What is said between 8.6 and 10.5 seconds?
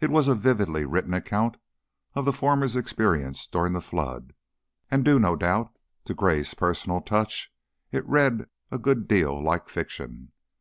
a good deal like fiction.